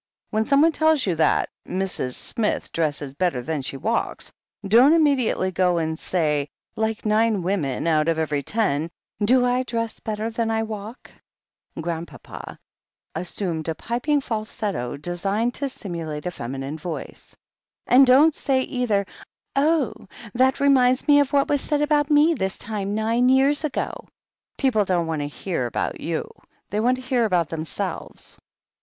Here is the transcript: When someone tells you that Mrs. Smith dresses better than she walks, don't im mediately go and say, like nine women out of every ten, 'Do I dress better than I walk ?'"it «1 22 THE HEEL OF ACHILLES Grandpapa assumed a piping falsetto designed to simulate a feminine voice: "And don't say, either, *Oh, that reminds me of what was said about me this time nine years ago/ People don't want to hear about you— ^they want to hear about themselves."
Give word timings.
When 0.31 0.47
someone 0.47 0.71
tells 0.71 1.05
you 1.05 1.13
that 1.17 1.49
Mrs. 1.67 2.15
Smith 2.15 2.71
dresses 2.71 3.13
better 3.13 3.39
than 3.39 3.61
she 3.61 3.77
walks, 3.77 4.33
don't 4.67 4.93
im 4.95 5.03
mediately 5.03 5.51
go 5.51 5.77
and 5.77 5.99
say, 5.99 6.49
like 6.75 7.05
nine 7.05 7.43
women 7.43 7.85
out 7.85 8.07
of 8.07 8.17
every 8.17 8.41
ten, 8.41 8.89
'Do 9.23 9.45
I 9.45 9.61
dress 9.61 9.99
better 9.99 10.31
than 10.31 10.49
I 10.49 10.63
walk 10.63 11.11
?'"it 11.75 11.81
«1 11.81 11.83
22 11.83 11.83
THE 11.83 11.83
HEEL 11.83 11.83
OF 11.83 11.83
ACHILLES 11.83 11.83
Grandpapa 12.33 12.59
assumed 13.13 13.69
a 13.69 13.75
piping 13.75 14.21
falsetto 14.21 14.97
designed 14.97 15.53
to 15.53 15.69
simulate 15.69 16.25
a 16.25 16.31
feminine 16.31 16.79
voice: 16.79 17.35
"And 17.85 18.07
don't 18.07 18.33
say, 18.33 18.61
either, 18.63 19.05
*Oh, 19.55 19.93
that 20.33 20.59
reminds 20.59 21.07
me 21.07 21.19
of 21.19 21.31
what 21.31 21.47
was 21.47 21.61
said 21.61 21.83
about 21.83 22.09
me 22.09 22.33
this 22.33 22.57
time 22.57 22.95
nine 22.95 23.29
years 23.29 23.63
ago/ 23.63 24.07
People 24.57 24.83
don't 24.83 25.05
want 25.05 25.21
to 25.21 25.27
hear 25.27 25.67
about 25.67 25.99
you— 25.99 26.27
^they 26.71 26.81
want 26.81 26.95
to 26.95 27.03
hear 27.03 27.23
about 27.23 27.49
themselves." 27.49 28.39